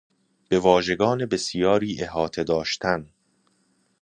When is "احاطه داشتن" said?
2.01-3.09